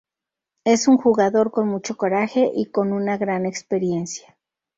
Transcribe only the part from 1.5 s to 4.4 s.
con mucho coraje y con una gran experiencia.